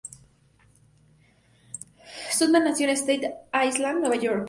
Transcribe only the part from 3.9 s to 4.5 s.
Nueva York.